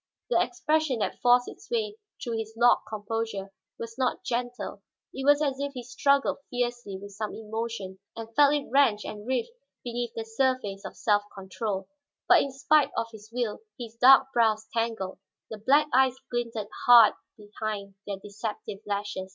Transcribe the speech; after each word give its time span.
The 0.31 0.41
expression 0.41 0.97
that 0.97 1.19
forced 1.21 1.47
its 1.47 1.69
way 1.69 1.95
through 2.23 2.39
his 2.39 2.55
locked 2.57 2.87
composure 2.89 3.51
was 3.77 3.99
not 3.99 4.23
gentle; 4.23 4.81
it 5.13 5.23
was 5.27 5.43
as 5.43 5.59
if 5.59 5.73
he 5.73 5.83
struggled 5.83 6.39
fiercely 6.49 6.97
with 6.97 7.11
some 7.11 7.35
emotion 7.35 7.99
and 8.15 8.33
felt 8.35 8.55
it 8.55 8.67
wrench 8.71 9.05
and 9.05 9.27
writhe 9.27 9.49
beneath 9.83 10.15
the 10.15 10.23
surface 10.25 10.83
of 10.85 10.97
self 10.97 11.21
control. 11.35 11.87
But 12.27 12.41
in 12.41 12.51
spite 12.51 12.89
of 12.97 13.11
his 13.11 13.29
will, 13.31 13.59
his 13.77 13.95
dark 13.95 14.33
brows 14.33 14.65
tangled, 14.73 15.19
the 15.51 15.59
black 15.59 15.85
eyes 15.93 16.15
glinted 16.31 16.69
hard 16.87 17.13
behind 17.37 17.93
their 18.07 18.17
deceptive 18.17 18.79
lashes. 18.87 19.29